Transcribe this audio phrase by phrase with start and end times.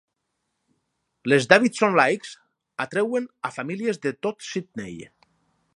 [1.33, 2.33] Les "Davidson Lights"
[2.87, 4.99] atreuen a famílies de tot Sydney.